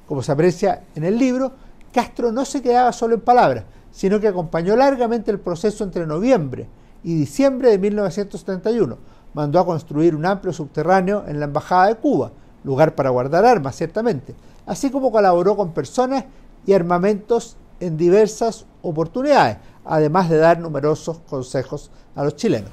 Como 0.07 0.21
se 0.21 0.31
aprecia 0.31 0.83
en 0.95 1.05
el 1.05 1.17
libro, 1.17 1.53
Castro 1.91 2.31
no 2.31 2.45
se 2.45 2.61
quedaba 2.61 2.91
solo 2.93 3.15
en 3.15 3.21
palabras, 3.21 3.65
sino 3.91 4.19
que 4.19 4.27
acompañó 4.27 4.75
largamente 4.75 5.31
el 5.31 5.39
proceso 5.39 5.83
entre 5.83 6.05
noviembre 6.05 6.67
y 7.03 7.15
diciembre 7.15 7.71
de 7.71 7.79
1971. 7.79 8.97
Mandó 9.33 9.59
a 9.59 9.65
construir 9.65 10.15
un 10.15 10.25
amplio 10.25 10.53
subterráneo 10.53 11.23
en 11.27 11.39
la 11.39 11.45
Embajada 11.45 11.87
de 11.87 11.95
Cuba, 11.95 12.31
lugar 12.63 12.95
para 12.95 13.09
guardar 13.09 13.45
armas, 13.45 13.75
ciertamente, 13.75 14.35
así 14.65 14.89
como 14.89 15.11
colaboró 15.11 15.55
con 15.55 15.73
personas 15.73 16.25
y 16.65 16.73
armamentos 16.73 17.57
en 17.79 17.97
diversas 17.97 18.65
oportunidades, 18.81 19.57
además 19.85 20.29
de 20.29 20.37
dar 20.37 20.59
numerosos 20.59 21.19
consejos 21.19 21.89
a 22.15 22.23
los 22.23 22.35
chilenos. 22.35 22.69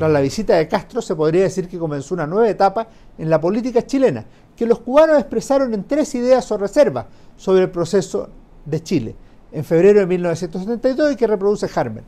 Tras 0.00 0.10
la 0.10 0.20
visita 0.20 0.56
de 0.56 0.66
Castro 0.66 1.02
se 1.02 1.14
podría 1.14 1.42
decir 1.42 1.68
que 1.68 1.78
comenzó 1.78 2.14
una 2.14 2.26
nueva 2.26 2.48
etapa 2.48 2.86
en 3.18 3.28
la 3.28 3.38
política 3.38 3.82
chilena, 3.82 4.24
que 4.60 4.66
los 4.66 4.80
cubanos 4.80 5.18
expresaron 5.18 5.72
en 5.72 5.84
tres 5.84 6.14
ideas 6.14 6.52
o 6.52 6.58
reservas 6.58 7.06
sobre 7.38 7.62
el 7.62 7.70
proceso 7.70 8.28
de 8.66 8.82
Chile, 8.82 9.16
en 9.52 9.64
febrero 9.64 10.00
de 10.00 10.06
1972 10.06 11.12
y 11.12 11.16
que 11.16 11.26
reproduce 11.26 11.66
Harmer. 11.74 12.04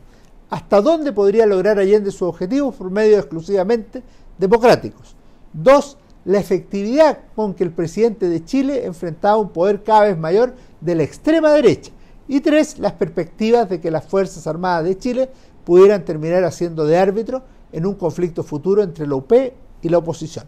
¿Hasta 0.50 0.82
dónde 0.82 1.14
podría 1.14 1.46
lograr 1.46 1.78
Allende 1.78 2.10
sus 2.10 2.28
objetivos 2.28 2.74
por 2.74 2.90
medios 2.90 3.20
exclusivamente 3.20 4.02
democráticos? 4.36 5.16
Dos, 5.50 5.96
la 6.26 6.40
efectividad 6.40 7.20
con 7.34 7.54
que 7.54 7.64
el 7.64 7.72
presidente 7.72 8.28
de 8.28 8.44
Chile 8.44 8.84
enfrentaba 8.84 9.38
un 9.38 9.48
poder 9.48 9.82
cada 9.82 10.02
vez 10.02 10.18
mayor 10.18 10.54
de 10.82 10.94
la 10.94 11.04
extrema 11.04 11.52
derecha. 11.52 11.90
Y 12.28 12.42
tres, 12.42 12.78
las 12.78 12.92
perspectivas 12.92 13.66
de 13.70 13.80
que 13.80 13.90
las 13.90 14.04
Fuerzas 14.04 14.46
Armadas 14.46 14.84
de 14.84 14.98
Chile 14.98 15.30
pudieran 15.64 16.04
terminar 16.04 16.44
haciendo 16.44 16.84
de 16.84 16.98
árbitro 16.98 17.44
en 17.72 17.86
un 17.86 17.94
conflicto 17.94 18.42
futuro 18.42 18.82
entre 18.82 19.06
la 19.06 19.14
UP 19.14 19.32
y 19.80 19.88
la 19.88 19.96
oposición. 19.96 20.44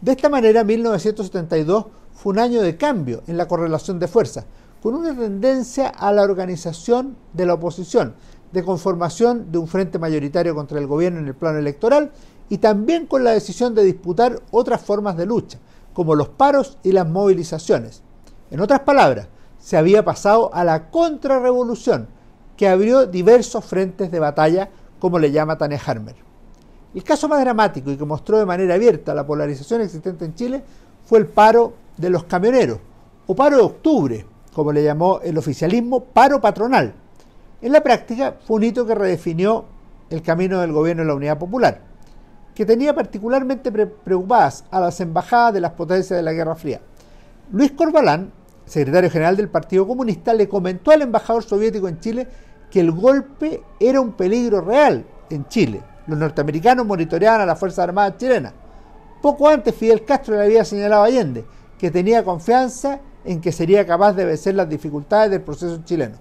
De 0.00 0.12
esta 0.12 0.30
manera, 0.30 0.64
1972 0.64 1.84
fue 2.14 2.32
un 2.32 2.38
año 2.38 2.62
de 2.62 2.78
cambio 2.78 3.22
en 3.26 3.36
la 3.36 3.46
correlación 3.46 3.98
de 3.98 4.08
fuerzas, 4.08 4.46
con 4.82 4.94
una 4.94 5.14
tendencia 5.14 5.88
a 5.88 6.10
la 6.10 6.22
organización 6.22 7.16
de 7.34 7.44
la 7.44 7.52
oposición, 7.54 8.14
de 8.50 8.64
conformación 8.64 9.52
de 9.52 9.58
un 9.58 9.68
frente 9.68 9.98
mayoritario 9.98 10.54
contra 10.54 10.78
el 10.78 10.86
gobierno 10.86 11.20
en 11.20 11.26
el 11.26 11.34
plano 11.34 11.58
electoral 11.58 12.12
y 12.48 12.56
también 12.58 13.04
con 13.04 13.24
la 13.24 13.32
decisión 13.32 13.74
de 13.74 13.84
disputar 13.84 14.40
otras 14.50 14.80
formas 14.80 15.18
de 15.18 15.26
lucha, 15.26 15.58
como 15.92 16.14
los 16.14 16.30
paros 16.30 16.78
y 16.82 16.92
las 16.92 17.06
movilizaciones. 17.06 18.00
En 18.50 18.60
otras 18.60 18.80
palabras, 18.80 19.28
se 19.58 19.76
había 19.76 20.02
pasado 20.02 20.50
a 20.54 20.64
la 20.64 20.90
contrarrevolución, 20.90 22.08
que 22.56 22.68
abrió 22.68 23.04
diversos 23.04 23.66
frentes 23.66 24.10
de 24.10 24.18
batalla, 24.18 24.70
como 24.98 25.18
le 25.18 25.30
llama 25.30 25.58
Tania 25.58 25.80
Harmer. 25.84 26.29
El 26.92 27.04
caso 27.04 27.28
más 27.28 27.40
dramático 27.40 27.90
y 27.92 27.96
que 27.96 28.04
mostró 28.04 28.38
de 28.38 28.46
manera 28.46 28.74
abierta 28.74 29.14
la 29.14 29.24
polarización 29.24 29.80
existente 29.80 30.24
en 30.24 30.34
Chile 30.34 30.62
fue 31.04 31.20
el 31.20 31.26
paro 31.26 31.74
de 31.96 32.10
los 32.10 32.24
camioneros, 32.24 32.78
o 33.26 33.34
paro 33.34 33.58
de 33.58 33.62
octubre, 33.62 34.26
como 34.52 34.72
le 34.72 34.82
llamó 34.82 35.20
el 35.22 35.38
oficialismo, 35.38 36.00
paro 36.04 36.40
patronal. 36.40 36.92
En 37.62 37.72
la 37.72 37.82
práctica 37.82 38.36
fue 38.44 38.56
un 38.56 38.64
hito 38.64 38.86
que 38.86 38.94
redefinió 38.94 39.66
el 40.08 40.22
camino 40.22 40.60
del 40.60 40.72
gobierno 40.72 41.02
de 41.02 41.08
la 41.08 41.14
Unidad 41.14 41.38
Popular, 41.38 41.80
que 42.54 42.66
tenía 42.66 42.92
particularmente 42.94 43.70
preocupadas 43.70 44.64
a 44.70 44.80
las 44.80 45.00
embajadas 45.00 45.54
de 45.54 45.60
las 45.60 45.72
potencias 45.72 46.18
de 46.18 46.22
la 46.24 46.32
Guerra 46.32 46.56
Fría. 46.56 46.80
Luis 47.52 47.70
Corbalán, 47.72 48.32
secretario 48.64 49.10
general 49.10 49.36
del 49.36 49.48
Partido 49.48 49.86
Comunista, 49.86 50.34
le 50.34 50.48
comentó 50.48 50.90
al 50.90 51.02
embajador 51.02 51.44
soviético 51.44 51.86
en 51.86 52.00
Chile 52.00 52.26
que 52.68 52.80
el 52.80 52.90
golpe 52.90 53.62
era 53.78 54.00
un 54.00 54.12
peligro 54.12 54.60
real 54.60 55.04
en 55.28 55.46
Chile. 55.46 55.82
Los 56.10 56.18
norteamericanos 56.18 56.84
monitoreaban 56.84 57.40
a 57.40 57.46
las 57.46 57.56
Fuerzas 57.56 57.84
Armadas 57.84 58.16
chilenas. 58.16 58.52
Poco 59.22 59.48
antes 59.48 59.72
Fidel 59.72 60.04
Castro 60.04 60.34
le 60.34 60.42
había 60.42 60.64
señalado 60.64 61.04
a 61.04 61.06
Allende 61.06 61.44
que 61.78 61.92
tenía 61.92 62.24
confianza 62.24 62.98
en 63.24 63.40
que 63.40 63.52
sería 63.52 63.86
capaz 63.86 64.14
de 64.14 64.24
vencer 64.24 64.56
las 64.56 64.68
dificultades 64.68 65.30
del 65.30 65.42
proceso 65.42 65.82
chileno. 65.84 66.16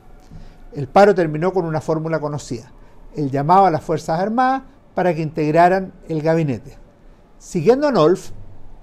El 0.74 0.88
paro 0.88 1.16
terminó 1.16 1.52
con 1.52 1.66
una 1.66 1.82
fórmula 1.82 2.20
conocida, 2.20 2.72
el 3.16 3.32
llamado 3.32 3.66
a 3.66 3.72
las 3.72 3.82
Fuerzas 3.82 4.20
Armadas 4.20 4.62
para 4.94 5.16
que 5.16 5.24
integraran 5.24 5.92
el 6.08 6.22
gabinete. 6.22 6.78
Siguiendo 7.40 7.88
a 7.88 7.92
Nolf, 7.92 8.30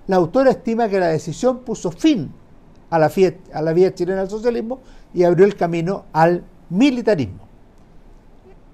la 0.09 0.17
autora 0.17 0.51
estima 0.51 0.89
que 0.89 0.99
la 0.99 1.07
decisión 1.07 1.61
puso 1.61 1.93
fin 1.93 2.33
a 2.91 2.99
la, 2.99 3.73
vía 3.73 3.95
chilena 3.95 4.23
del 4.23 4.31
socialismo 4.31 4.81
y 5.15 5.23
abrió 5.23 5.47
el 5.47 5.55
camino 5.55 6.07
al 6.13 6.43
militarismo. 6.69 7.47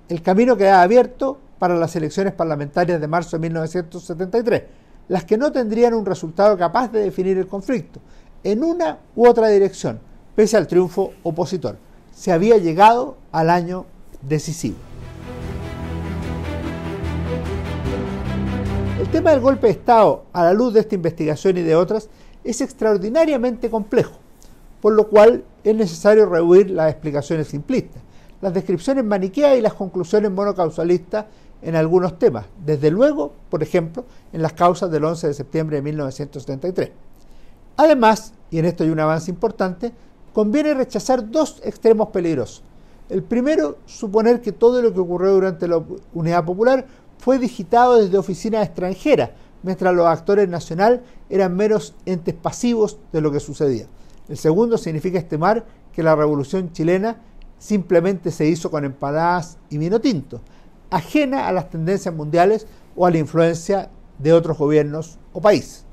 El 0.09 0.23
camino 0.23 0.57
quedaba 0.57 0.83
abierto 0.83 1.39
para 1.63 1.77
las 1.77 1.95
elecciones 1.95 2.33
parlamentarias 2.33 3.01
de 3.01 3.07
marzo 3.07 3.37
de 3.37 3.43
1973, 3.43 4.63
las 5.07 5.25
que 5.25 5.39
no 5.39 5.53
tendrían 5.53 5.95
un 5.95 6.05
resultado 6.05 6.59
capaz 6.59 6.91
de 6.91 6.99
definir 6.99 7.39
el 7.39 7.47
conflicto, 7.47 8.01
en 8.43 8.65
una 8.65 8.99
u 9.15 9.29
otra 9.29 9.47
dirección, 9.47 10.01
pese 10.35 10.57
al 10.57 10.67
triunfo 10.67 11.13
opositor. 11.23 11.77
Se 12.13 12.33
había 12.33 12.57
llegado 12.57 13.17
al 13.31 13.49
año 13.49 13.87
decisivo. 14.23 14.75
El 18.99 19.09
tema 19.11 19.31
del 19.31 19.39
golpe 19.39 19.69
de 19.69 19.75
Estado, 19.75 20.25
a 20.33 20.43
la 20.43 20.55
luz 20.55 20.75
de 20.75 20.81
esta 20.81 20.97
investigación 20.97 21.59
y 21.59 21.63
de 21.63 21.77
otras, 21.77 22.09
es 22.43 22.61
extraordinariamente 22.61 23.71
complejo, 23.71 24.19
por 24.81 24.95
lo 24.95 25.07
cual 25.07 25.45
es 25.63 25.77
necesario 25.77 26.27
rehuir 26.27 26.73
las 26.73 26.91
explicaciones 26.91 27.47
simplistas, 27.47 28.03
las 28.41 28.53
descripciones 28.53 29.05
maniqueas 29.05 29.57
y 29.57 29.61
las 29.61 29.75
conclusiones 29.75 30.33
monocausalistas 30.33 31.27
en 31.63 31.77
algunos 31.77 32.19
temas, 32.19 32.47
desde 32.65 32.91
luego, 32.91 33.33
por 33.49 33.63
ejemplo, 33.63 34.05
en 34.33 34.43
las 34.43 34.53
causas 34.53 34.91
del 34.91 35.05
11 35.05 35.29
de 35.29 35.35
septiembre 35.35 35.77
de 35.77 35.83
1973. 35.83 36.91
Además, 37.77 38.35
y 38.51 38.59
en 38.59 38.67
esto 38.67 38.85
hay 38.85 38.91
un 38.91 39.01
avance 39.01 39.31
importante, 39.31 39.93
conviene 40.33 40.75
rechazar 40.75 41.31
dos 41.31 41.61
extremos 41.65 42.09
peligrosos. 42.09 42.63
El 43.09 43.23
primero, 43.23 43.79
suponer 43.87 44.41
que 44.41 44.53
todo 44.53 44.83
lo 44.83 44.93
que 44.93 45.01
ocurrió 45.01 45.33
durante 45.33 45.69
la 45.69 45.83
Unidad 46.15 46.45
Popular 46.45 46.87
fue 47.19 47.39
digitado 47.39 48.01
desde 48.01 48.19
oficinas 48.19 48.67
extranjeras, 48.67 49.31
mientras 49.63 49.95
los 49.95 50.07
actores 50.07 50.49
nacionales 50.49 51.01
eran 51.31 51.57
meros 51.57 51.95
entes 52.05 52.35
pasivos 52.35 52.99
de 53.13 53.21
lo 53.21 53.31
que 53.31 53.41
sucedía. 53.41 53.87
El 54.29 54.37
segundo 54.37 54.79
significa 54.79 55.19
estimar 55.19 55.65
que 55.93 56.03
la 56.03 56.17
revolución 56.17 56.73
chilena 56.73 57.17
simplemente 57.59 58.31
se 58.31 58.47
hizo 58.47 58.71
con 58.71 58.85
empanadas 58.85 59.59
y 59.71 59.79
vino 59.79 60.01
tinto, 60.01 60.41
ajena 60.93 61.49
a 61.49 61.53
las 61.53 61.71
tendencias 61.71 62.15
mundiales 62.15 62.67
o 62.95 63.07
a 63.07 63.11
la 63.11 63.19
influencia 63.19 63.91
de 64.19 64.33
otros 64.33 64.59
gobiernos 64.59 65.19
o 65.33 65.41
países 65.41 65.85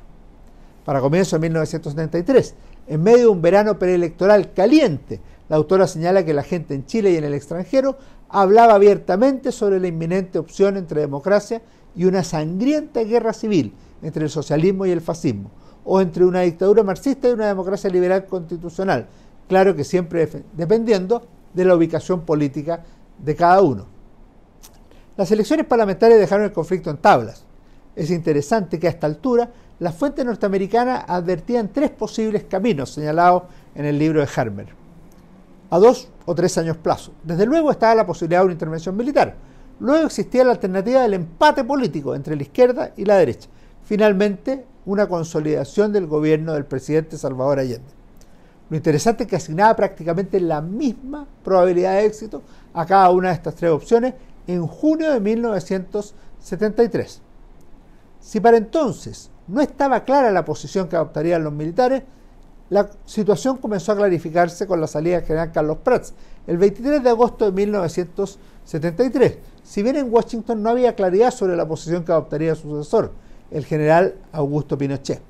para 0.90 1.02
comienzo 1.02 1.36
de 1.36 1.42
1973. 1.42 2.56
En 2.88 3.04
medio 3.04 3.20
de 3.20 3.28
un 3.28 3.44
verano 3.44 3.78
preelectoral 3.78 4.54
caliente, 4.54 5.22
la 5.48 5.58
autora 5.58 5.86
señala 5.86 6.26
que 6.26 6.34
la 6.34 6.42
gente 6.42 6.74
en 6.74 6.88
Chile 6.88 7.12
y 7.12 7.18
en 7.18 7.26
el 7.26 7.36
extranjero 7.36 7.98
hablaba 8.28 8.74
abiertamente 8.74 9.52
sobre 9.52 9.80
la 9.80 9.88
inminente 9.88 10.40
opción 10.40 10.78
entre 10.78 11.02
democracia 11.02 11.62
y 11.96 12.06
una 12.06 12.24
sangrienta 12.24 13.04
guerra 13.04 13.34
civil 13.34 13.76
entre 14.02 14.24
el 14.24 14.32
socialismo 14.32 14.88
y 14.88 14.90
el 14.90 15.02
fascismo, 15.02 15.52
o 15.86 16.02
entre 16.02 16.26
una 16.26 16.42
dictadura 16.42 16.82
marxista 16.82 17.30
y 17.30 17.34
una 17.34 17.46
democracia 17.46 17.92
liberal 17.92 18.26
constitucional, 18.26 19.08
claro 19.48 19.76
que 19.76 19.84
siempre 19.84 20.28
dependiendo 20.54 21.22
de 21.54 21.66
la 21.66 21.76
ubicación 21.76 22.22
política 22.22 22.84
de 23.24 23.36
cada 23.36 23.62
uno. 23.62 23.86
Las 25.20 25.30
elecciones 25.32 25.66
parlamentarias 25.66 26.18
dejaron 26.18 26.46
el 26.46 26.54
conflicto 26.54 26.90
en 26.90 26.96
tablas. 26.96 27.44
Es 27.94 28.10
interesante 28.10 28.80
que 28.80 28.88
a 28.88 28.90
esta 28.90 29.06
altura 29.06 29.52
las 29.80 29.94
fuentes 29.94 30.24
norteamericanas 30.24 31.04
advertían 31.10 31.74
tres 31.74 31.90
posibles 31.90 32.46
caminos 32.46 32.94
señalados 32.94 33.44
en 33.76 33.84
el 33.84 34.00
libro 34.00 34.22
de 34.22 34.30
Harmer, 34.34 34.68
a 35.72 35.78
dos 35.78 36.08
o 36.26 36.34
tres 36.34 36.58
años 36.58 36.78
plazo. 36.78 37.12
Desde 37.22 37.46
luego 37.46 37.70
estaba 37.70 37.96
la 37.96 38.06
posibilidad 38.06 38.40
de 38.40 38.46
una 38.46 38.54
intervención 38.54 38.96
militar. 38.96 39.36
Luego 39.82 40.06
existía 40.06 40.46
la 40.46 40.52
alternativa 40.52 41.02
del 41.02 41.16
empate 41.16 41.66
político 41.66 42.16
entre 42.16 42.38
la 42.38 42.44
izquierda 42.44 42.94
y 42.96 43.04
la 43.04 43.18
derecha. 43.18 43.50
Finalmente, 43.84 44.66
una 44.86 45.10
consolidación 45.10 45.92
del 45.92 46.08
gobierno 46.08 46.54
del 46.54 46.64
presidente 46.64 47.18
Salvador 47.18 47.60
Allende. 47.60 47.92
Lo 48.70 48.78
interesante 48.78 49.24
es 49.24 49.30
que 49.30 49.36
asignaba 49.36 49.76
prácticamente 49.76 50.40
la 50.40 50.62
misma 50.62 51.28
probabilidad 51.44 51.96
de 51.96 52.06
éxito 52.06 52.42
a 52.74 52.86
cada 52.86 53.10
una 53.10 53.30
de 53.30 53.34
estas 53.34 53.56
tres 53.56 53.72
opciones 53.72 54.14
en 54.50 54.66
junio 54.66 55.12
de 55.12 55.20
1973. 55.20 57.22
Si 58.20 58.40
para 58.40 58.58
entonces 58.58 59.30
no 59.48 59.62
estaba 59.62 60.04
clara 60.04 60.32
la 60.32 60.44
posición 60.44 60.90
que 60.90 60.96
adoptarían 60.96 61.44
los 61.44 61.54
militares, 61.54 62.02
la 62.70 62.90
situación 63.06 63.58
comenzó 63.58 63.92
a 63.92 63.98
clarificarse 63.98 64.66
con 64.66 64.82
la 64.82 64.88
salida 64.88 65.18
del 65.18 65.26
general 65.26 65.52
Carlos 65.52 65.78
Prats 65.84 66.16
el 66.48 66.58
23 66.58 67.04
de 67.04 67.10
agosto 67.10 67.46
de 67.46 67.52
1973. 67.52 69.38
Si 69.64 69.84
bien 69.84 69.98
en 69.98 70.12
Washington 70.12 70.64
no 70.64 70.72
había 70.72 70.96
claridad 70.96 71.30
sobre 71.30 71.56
la 71.56 71.68
posición 71.68 72.04
que 72.04 72.12
adoptaría 72.12 72.56
su 72.56 72.70
sucesor, 72.70 73.12
el 73.52 73.66
general 73.66 74.16
Augusto 74.32 74.80
Pinochet. 74.80 75.22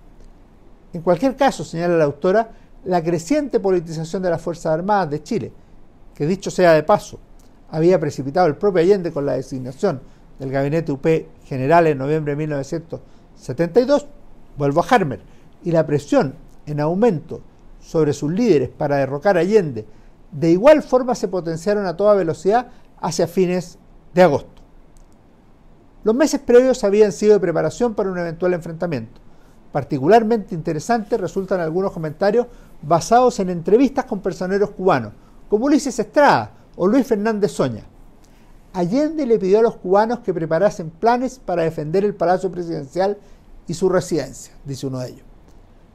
En 0.93 1.01
cualquier 1.01 1.35
caso, 1.35 1.65
señala 1.65 1.97
la 1.97 2.05
autora, 2.05 2.51
la 2.85 3.03
creciente 3.03 3.59
politización 3.59 4.23
de 4.23 4.29
las 4.29 4.41
Fuerzas 4.41 4.73
Armadas 4.73 5.09
de 5.09 5.23
Chile, 5.23 5.51
que 6.15 6.25
dicho 6.25 6.49
sea 6.49 6.71
de 6.73 6.83
paso, 6.83 7.19
había 7.71 7.99
precipitado 7.99 8.47
el 8.47 8.55
propio 8.55 8.81
Allende 8.81 9.11
con 9.11 9.25
la 9.25 9.33
designación 9.33 10.01
del 10.39 10.51
gabinete 10.51 10.91
UP 10.91 11.05
general 11.45 11.87
en 11.87 11.97
noviembre 11.97 12.33
de 12.33 12.37
1973, 12.37 13.19
72, 13.39 14.05
vuelvo 14.57 14.81
a 14.81 14.87
Harmer, 14.89 15.21
y 15.63 15.71
la 15.71 15.85
presión 15.85 16.35
en 16.65 16.79
aumento 16.79 17.41
sobre 17.79 18.13
sus 18.13 18.31
líderes 18.31 18.69
para 18.69 18.97
derrocar 18.97 19.37
a 19.37 19.41
Allende, 19.41 19.85
de 20.31 20.51
igual 20.51 20.83
forma 20.83 21.15
se 21.15 21.27
potenciaron 21.27 21.85
a 21.85 21.95
toda 21.95 22.13
velocidad 22.13 22.67
hacia 22.99 23.27
fines 23.27 23.79
de 24.13 24.23
agosto. 24.23 24.61
Los 26.03 26.15
meses 26.15 26.41
previos 26.41 26.83
habían 26.83 27.11
sido 27.11 27.33
de 27.33 27.39
preparación 27.39 27.93
para 27.93 28.11
un 28.11 28.17
eventual 28.17 28.53
enfrentamiento. 28.53 29.19
Particularmente 29.71 30.55
interesantes 30.55 31.19
resultan 31.19 31.59
algunos 31.59 31.91
comentarios 31.91 32.47
basados 32.81 33.39
en 33.39 33.49
entrevistas 33.49 34.05
con 34.05 34.19
personeros 34.19 34.71
cubanos, 34.71 35.13
como 35.49 35.65
Ulises 35.65 35.97
Estrada 35.97 36.51
o 36.81 36.87
Luis 36.87 37.05
Fernández 37.05 37.51
Soña. 37.51 37.83
Allende 38.71 39.25
le 39.25 39.37
pidió 39.37 39.59
a 39.59 39.61
los 39.61 39.75
cubanos 39.75 40.19
que 40.19 40.33
preparasen 40.33 40.89
planes 40.89 41.37
para 41.37 41.63
defender 41.63 42.05
el 42.05 42.15
Palacio 42.15 42.49
Presidencial 42.49 43.17
y 43.67 43.73
su 43.73 43.89
residencia, 43.89 44.53
dice 44.63 44.87
uno 44.87 44.99
de 44.99 45.09
ellos. 45.09 45.25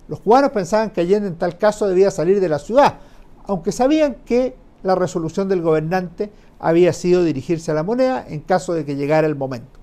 Los 0.08 0.20
cubanos 0.20 0.50
pensaban 0.50 0.90
que 0.90 1.00
Allende 1.00 1.28
en 1.28 1.36
tal 1.36 1.56
caso 1.56 1.88
debía 1.88 2.10
salir 2.10 2.38
de 2.38 2.50
la 2.50 2.58
ciudad, 2.58 2.98
aunque 3.46 3.72
sabían 3.72 4.16
que 4.26 4.56
la 4.82 4.94
resolución 4.94 5.48
del 5.48 5.62
gobernante 5.62 6.30
había 6.58 6.92
sido 6.92 7.24
dirigirse 7.24 7.70
a 7.70 7.74
la 7.74 7.82
moneda 7.82 8.22
en 8.28 8.40
caso 8.40 8.74
de 8.74 8.84
que 8.84 8.94
llegara 8.94 9.26
el 9.26 9.36
momento. 9.36 9.80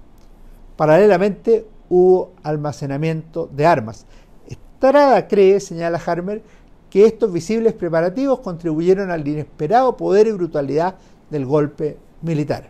Paralelamente 0.77 1.65
hubo 1.89 2.33
almacenamiento 2.43 3.49
de 3.51 3.65
armas. 3.65 4.05
Estrada 4.47 5.27
cree, 5.27 5.59
señala 5.61 5.99
Harmer, 6.05 6.43
que 6.91 7.05
estos 7.05 7.31
visibles 7.31 7.73
preparativos 7.73 8.41
contribuyeron 8.41 9.09
al 9.09 9.25
inesperado 9.25 9.95
poder 9.97 10.27
y 10.27 10.33
brutalidad 10.33 10.95
del 11.29 11.45
golpe 11.45 11.97
militar. 12.21 12.69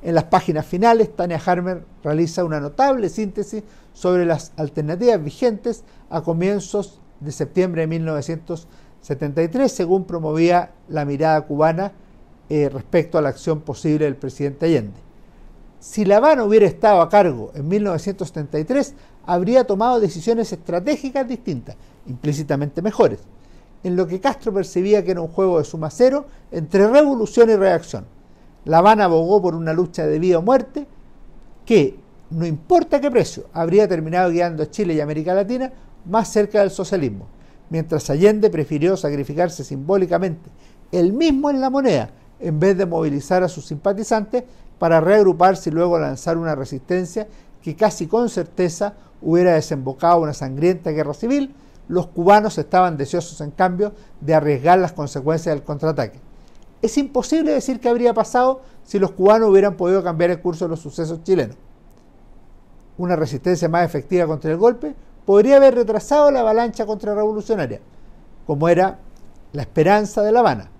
En 0.00 0.14
las 0.14 0.24
páginas 0.24 0.64
finales, 0.64 1.14
Tania 1.14 1.40
Harmer 1.44 1.84
realiza 2.04 2.44
una 2.44 2.60
notable 2.60 3.08
síntesis 3.08 3.64
sobre 3.92 4.24
las 4.24 4.52
alternativas 4.56 5.22
vigentes 5.22 5.82
a 6.08 6.22
comienzos 6.22 7.00
de 7.18 7.32
septiembre 7.32 7.82
de 7.82 7.88
1973, 7.88 9.70
según 9.70 10.04
promovía 10.04 10.70
la 10.88 11.04
mirada 11.04 11.40
cubana 11.42 11.92
eh, 12.48 12.68
respecto 12.68 13.18
a 13.18 13.22
la 13.22 13.30
acción 13.30 13.60
posible 13.60 14.04
del 14.04 14.16
presidente 14.16 14.66
Allende. 14.66 15.00
Si 15.80 16.04
La 16.04 16.18
Habana 16.18 16.44
hubiera 16.44 16.66
estado 16.66 17.00
a 17.00 17.08
cargo 17.08 17.50
en 17.54 17.66
1973, 17.66 18.94
habría 19.26 19.64
tomado 19.64 19.98
decisiones 19.98 20.52
estratégicas 20.52 21.26
distintas, 21.26 21.76
implícitamente 22.06 22.82
mejores, 22.82 23.18
en 23.84 23.96
lo 23.96 24.06
que 24.06 24.20
Castro 24.20 24.52
percibía 24.52 25.04
que 25.04 25.12
era 25.12 25.20
un 25.20 25.28
juego 25.28 25.58
de 25.58 25.64
suma 25.64 25.90
cero 25.90 26.26
entre 26.50 26.86
revolución 26.88 27.50
y 27.50 27.56
reacción. 27.56 28.04
La 28.64 28.78
Habana 28.78 29.04
abogó 29.04 29.42
por 29.42 29.54
una 29.54 29.72
lucha 29.72 30.06
de 30.06 30.18
vida 30.18 30.38
o 30.38 30.42
muerte 30.42 30.86
que, 31.66 31.98
no 32.30 32.46
importa 32.46 33.00
qué 33.00 33.10
precio, 33.10 33.46
habría 33.52 33.88
terminado 33.88 34.30
guiando 34.30 34.62
a 34.62 34.70
Chile 34.70 34.94
y 34.94 35.00
América 35.00 35.34
Latina 35.34 35.72
más 36.04 36.28
cerca 36.28 36.60
del 36.60 36.70
socialismo, 36.70 37.26
mientras 37.70 38.08
Allende 38.10 38.50
prefirió 38.50 38.96
sacrificarse 38.96 39.64
simbólicamente, 39.64 40.50
él 40.90 41.12
mismo 41.12 41.50
en 41.50 41.60
la 41.60 41.70
moneda, 41.70 42.10
en 42.38 42.58
vez 42.58 42.76
de 42.76 42.86
movilizar 42.86 43.42
a 43.42 43.48
sus 43.48 43.66
simpatizantes 43.66 44.44
para 44.78 45.00
reagruparse 45.00 45.70
y 45.70 45.72
luego 45.72 45.98
lanzar 45.98 46.36
una 46.36 46.54
resistencia 46.54 47.28
que 47.62 47.76
casi 47.76 48.06
con 48.06 48.28
certeza 48.28 48.94
hubiera 49.20 49.54
desembocado 49.54 50.20
una 50.20 50.34
sangrienta 50.34 50.90
guerra 50.90 51.14
civil, 51.14 51.54
los 51.92 52.06
cubanos 52.06 52.56
estaban 52.56 52.96
deseosos, 52.96 53.38
en 53.42 53.50
cambio, 53.50 53.92
de 54.18 54.34
arriesgar 54.34 54.78
las 54.78 54.94
consecuencias 54.94 55.54
del 55.54 55.62
contraataque. 55.62 56.18
Es 56.80 56.96
imposible 56.96 57.52
decir 57.52 57.80
qué 57.80 57.90
habría 57.90 58.14
pasado 58.14 58.62
si 58.82 58.98
los 58.98 59.10
cubanos 59.10 59.50
hubieran 59.50 59.76
podido 59.76 60.02
cambiar 60.02 60.30
el 60.30 60.40
curso 60.40 60.64
de 60.64 60.70
los 60.70 60.80
sucesos 60.80 61.22
chilenos. 61.22 61.54
Una 62.96 63.14
resistencia 63.14 63.68
más 63.68 63.84
efectiva 63.84 64.26
contra 64.26 64.50
el 64.50 64.56
golpe 64.56 64.94
podría 65.26 65.56
haber 65.56 65.74
retrasado 65.74 66.30
la 66.30 66.40
avalancha 66.40 66.86
contrarrevolucionaria, 66.86 67.80
como 68.46 68.70
era 68.70 68.98
la 69.52 69.60
esperanza 69.60 70.22
de 70.22 70.32
La 70.32 70.40
Habana. 70.40 70.70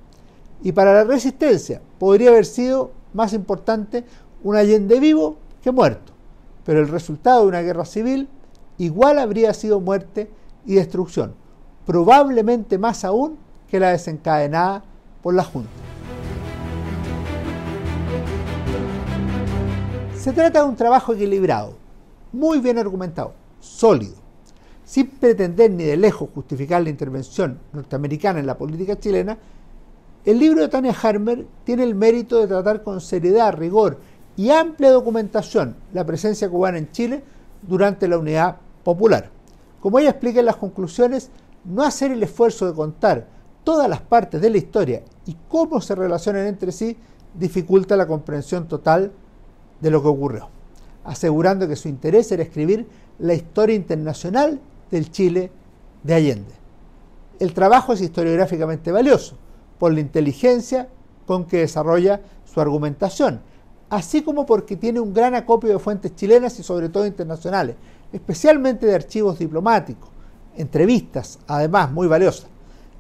Y 0.63 0.73
para 0.73 0.95
la 0.95 1.05
resistencia 1.05 1.83
podría 1.99 2.31
haber 2.31 2.47
sido 2.47 2.91
más 3.13 3.35
importante 3.35 4.07
un 4.43 4.57
Allende 4.57 4.99
vivo 4.99 5.37
que 5.63 5.73
muerto, 5.73 6.15
pero 6.65 6.81
el 6.81 6.89
resultado 6.89 7.43
de 7.43 7.49
una 7.49 7.61
guerra 7.61 7.85
civil 7.85 8.31
igual 8.79 9.19
habría 9.19 9.53
sido 9.53 9.79
muerte 9.79 10.31
y 10.67 10.75
destrucción, 10.75 11.35
probablemente 11.87 12.79
más 12.79 13.05
aún 13.05 13.39
que 13.69 13.81
la 13.81 13.91
desencadenada 13.91 14.85
por 15.23 15.35
la 15.35 15.45
Junta. 15.45 15.71
Se 20.17 20.33
trata 20.33 20.63
de 20.63 20.69
un 20.69 20.77
trabajo 20.77 21.15
equilibrado, 21.15 21.75
muy 22.33 22.61
bien 22.61 22.79
argumentado, 22.79 23.35
sólido, 23.59 24.15
sin 24.85 25.09
pretender 25.09 25.71
ni 25.71 25.85
de 25.85 25.97
lejos 25.97 26.29
justificar 26.35 26.83
la 26.83 26.91
intervención 26.91 27.59
norteamericana 27.73 28.39
en 28.39 28.47
la 28.47 28.57
política 28.57 28.99
chilena, 28.99 29.39
el 30.25 30.39
libro 30.39 30.61
de 30.61 30.69
Tania 30.69 30.95
Harmer 31.03 31.47
tiene 31.65 31.83
el 31.83 31.97
mérito 31.97 32.39
de 32.39 32.47
tratar 32.47 32.85
con 32.85 33.01
seriedad, 33.01 33.55
rigor 33.55 33.99
y 34.37 34.51
amplia 34.51 34.93
documentación 34.93 35.75
la 35.93 36.07
presencia 36.07 36.49
cubana 36.49 36.79
en 36.79 36.91
Chile 36.93 37.25
durante 37.63 38.07
la 38.07 38.19
unidad 38.19 38.59
popular. 38.85 39.31
Como 39.83 39.99
ella 39.99 40.11
explica 40.11 40.39
en 40.39 40.47
las 40.47 40.57
conclusiones, 40.57 41.31
no 41.65 41.83
hacer 41.83 42.13
el 42.13 42.23
esfuerzo 42.23 42.67
de 42.67 42.73
contar 42.73 43.27
todas 43.65 43.89
las 43.89 44.01
partes 44.01 44.41
de 44.41 44.49
la 44.49 44.59
historia 44.59 45.03
y 45.27 45.37
cómo 45.49 45.81
se 45.81 45.97
relacionan 45.97 46.47
entre 46.47 46.71
sí 46.71 46.97
dificulta 47.35 47.97
la 47.97 48.07
comprensión 48.07 48.69
total 48.69 49.11
de 49.81 49.91
lo 49.91 50.01
que 50.01 50.09
ocurrió, 50.09 50.49
asegurando 51.03 51.67
que 51.67 51.75
su 51.75 51.89
interés 51.89 52.31
era 52.31 52.45
escribir 52.45 52.87
la 53.19 53.35
historia 53.35 53.75
internacional 53.75 54.61
del 54.89 55.11
Chile 55.11 55.51
de 56.05 56.15
Allende. 56.15 56.55
El 57.41 57.53
trabajo 57.53 57.93
es 57.93 58.01
historiográficamente 58.03 58.93
valioso 58.93 59.37
por 59.81 59.93
la 59.93 60.01
inteligencia 60.01 60.89
con 61.27 61.45
que 61.45 61.59
desarrolla 61.59 62.21
su 62.45 62.61
argumentación, 62.61 63.41
así 63.91 64.23
como 64.23 64.47
porque 64.47 64.77
tiene 64.77 65.01
un 65.01 65.13
gran 65.13 65.35
acopio 65.35 65.71
de 65.71 65.81
fuentes 65.81 66.15
chilenas 66.15 66.57
y 66.61 66.63
sobre 66.63 66.89
todo 66.89 67.05
internacionales, 67.05 67.75
especialmente 68.13 68.87
de 68.87 68.95
archivos 68.95 69.39
diplomáticos, 69.39 70.11
entrevistas, 70.57 71.39
además 71.47 71.91
muy 71.93 72.07
valiosas. 72.07 72.47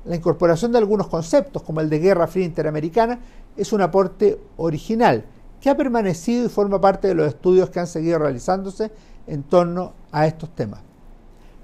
La 0.05 0.16
incorporación 0.16 0.72
de 0.72 0.79
algunos 0.79 1.07
conceptos, 1.09 1.62
como 1.62 1.81
el 1.81 1.88
de 1.88 1.98
Guerra 1.98 2.27
Fría 2.27 2.44
Interamericana, 2.44 3.20
es 3.57 3.72
un 3.72 3.83
aporte 3.83 4.38
original 4.57 5.25
que 5.61 5.70
ha 5.70 5.77
permanecido 5.77 6.46
y 6.46 6.48
forma 6.48 6.81
parte 6.81 7.09
de 7.09 7.14
los 7.14 7.29
estudios 7.29 7.70
que 7.70 7.79
han 7.79 7.87
seguido 7.87 8.18
realizándose 8.18 8.90
en 9.27 9.44
torno 9.44 9.92
a 10.11 10.27
estos 10.27 10.51
temas. 10.55 10.81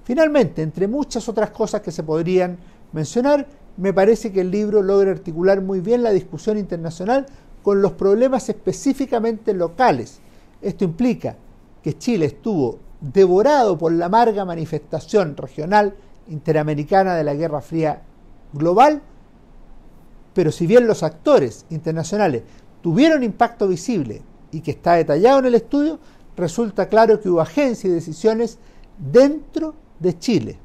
Finalmente, 0.05 0.63
entre 0.63 0.87
muchas 0.87 1.29
otras 1.29 1.51
cosas 1.51 1.81
que 1.81 1.91
se 1.91 2.03
podrían 2.03 2.59
mencionar, 2.93 3.47
me 3.77 3.93
parece 3.93 4.33
que 4.33 4.41
el 4.41 4.51
libro 4.51 4.83
logra 4.83 5.11
articular 5.11 5.61
muy 5.61 5.81
bien 5.81 6.03
la 6.03 6.11
discusión 6.11 6.59
internacional 6.59 7.27
con 7.63 7.83
los 7.83 7.93
problemas 7.93 8.49
específicamente 8.49 9.53
locales. 9.53 10.21
Esto 10.63 10.85
implica 10.85 11.37
que 11.83 11.99
Chile 11.99 12.27
estuvo 12.27 12.79
devorado 13.01 13.79
por 13.79 13.93
la 13.93 14.07
amarga 14.07 14.45
manifestación 14.45 15.37
regional 15.37 15.95
interamericana 16.29 17.15
de 17.15 17.25
la 17.25 17.35
Guerra 17.35 17.61
Fría 17.61 18.03
global, 18.53 19.03
pero 20.35 20.53
si 20.53 20.67
bien 20.67 20.87
los 20.87 21.03
actores 21.03 21.65
internacionales 21.71 22.43
tuvieron 22.83 23.23
impacto 23.23 23.69
visible 23.69 24.23
y 24.51 24.61
que 24.61 24.73
está 24.73 24.95
detallado 24.95 25.41
en 25.41 25.47
el 25.47 25.55
estudio, 25.55 25.99
resulta 26.37 26.89
claro 26.89 27.21
que 27.21 27.29
hubo 27.29 27.41
agencias 27.41 27.85
y 27.85 27.89
decisiones 27.89 28.59
dentro 28.99 29.75
de 29.99 30.19
Chile. 30.19 30.59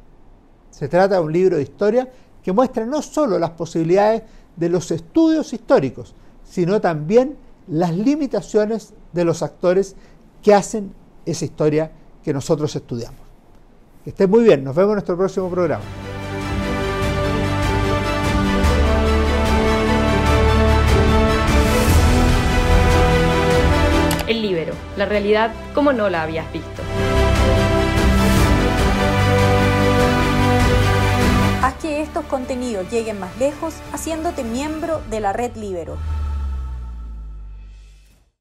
Se 0.70 0.88
trata 0.88 1.16
de 1.16 1.22
un 1.22 1.34
libro 1.34 1.58
de 1.58 1.64
historia 1.64 2.10
que 2.44 2.52
muestra 2.52 2.86
no 2.86 3.02
solo 3.02 3.40
las 3.40 3.52
posibilidades 3.52 4.24
de 4.56 4.70
los 4.70 4.92
estudios 4.92 5.54
históricos, 5.54 6.14
sino 6.44 6.82
también 6.82 7.38
las 7.68 7.96
limitaciones 7.96 8.94
de 9.14 9.24
los 9.24 9.42
actores 9.42 9.96
que 10.42 10.54
hacen 10.54 10.94
esa 11.26 11.46
historia 11.46 11.92
que 12.24 12.34
nosotros 12.34 12.76
estudiamos. 12.76 13.20
Que 14.04 14.10
estén 14.12 14.30
muy 14.30 14.44
bien, 14.44 14.64
nos 14.64 14.76
vemos 14.76 14.92
en 14.92 14.96
nuestro 14.96 15.18
próximo 15.18 15.50
programa. 15.50 15.84
El 24.28 24.42
libero, 24.42 24.74
la 24.98 25.06
realidad 25.06 25.52
como 25.74 25.94
no 25.94 26.10
la 26.10 26.24
habías 26.24 26.52
visto. 26.52 26.82
Haz 31.62 31.74
que 31.76 32.02
estos 32.02 32.26
contenidos 32.26 32.90
lleguen 32.92 33.20
más 33.20 33.38
lejos 33.38 33.74
haciéndote 33.94 34.44
miembro 34.44 35.02
de 35.10 35.20
la 35.20 35.34
red 35.34 35.56
Libero. 35.56 35.98